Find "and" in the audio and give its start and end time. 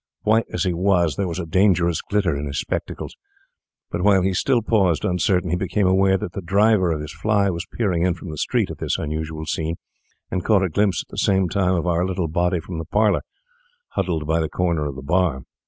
10.31-10.43